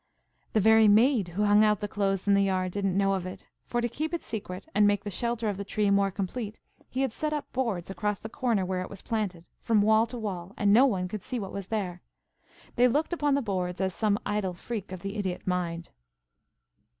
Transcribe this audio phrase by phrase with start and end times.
[0.53, 3.45] The very maid who hung out the clothes in the yard didn't know of it;
[3.67, 6.57] for to keep the secret, and make the shelter of the tree more complete,
[6.89, 10.17] he had set up boards across the corner where it was planted, from wall to
[10.17, 12.01] wall, and no one could see what was there.
[12.77, 15.89] They looked upon the boards as some idle freak of the idiot mind.